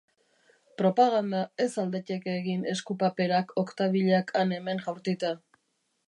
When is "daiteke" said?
1.95-2.33